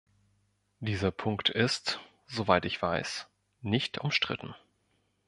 Dieser 0.79 1.11
Punkt 1.11 1.49
ist, 1.49 1.99
soweit 2.25 2.65
ich 2.65 2.81
weiß, 2.81 3.27
nicht 3.61 3.99
umstritten. 3.99 4.55